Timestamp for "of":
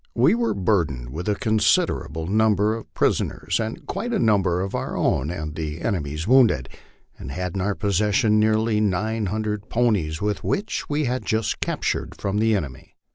2.75-2.91, 4.61-4.73